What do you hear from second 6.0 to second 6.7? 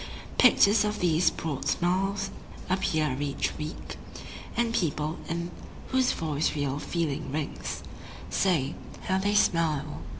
voice